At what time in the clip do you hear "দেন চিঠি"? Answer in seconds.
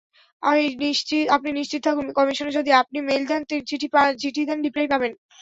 3.27-4.41